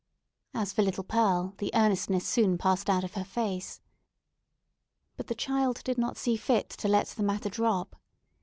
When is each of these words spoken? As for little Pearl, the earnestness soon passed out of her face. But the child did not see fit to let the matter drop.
As 0.55 0.73
for 0.73 0.81
little 0.81 1.03
Pearl, 1.03 1.53
the 1.59 1.69
earnestness 1.75 2.25
soon 2.25 2.57
passed 2.57 2.89
out 2.89 3.03
of 3.03 3.13
her 3.13 3.23
face. 3.23 3.81
But 5.15 5.27
the 5.27 5.35
child 5.35 5.83
did 5.83 5.99
not 5.99 6.17
see 6.17 6.37
fit 6.37 6.69
to 6.71 6.87
let 6.87 7.09
the 7.09 7.21
matter 7.21 7.49
drop. 7.49 7.95